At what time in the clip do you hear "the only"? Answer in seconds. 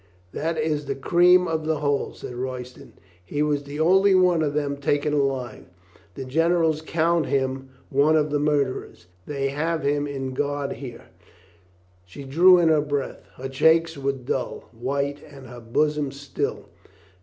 3.65-4.15